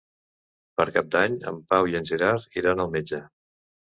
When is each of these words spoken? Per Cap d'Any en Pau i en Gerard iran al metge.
Per 0.79 0.85
Cap 0.95 1.11
d'Any 1.15 1.35
en 1.51 1.59
Pau 1.73 1.91
i 1.91 1.97
en 2.01 2.09
Gerard 2.11 2.59
iran 2.61 2.83
al 2.87 2.91
metge. 2.95 3.23